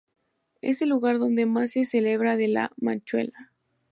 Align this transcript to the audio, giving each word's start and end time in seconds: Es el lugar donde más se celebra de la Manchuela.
Es 0.61 0.81
el 0.81 0.89
lugar 0.89 1.19
donde 1.19 1.45
más 1.45 1.73
se 1.73 1.85
celebra 1.85 2.35
de 2.35 2.47
la 2.47 2.71
Manchuela. 2.77 3.51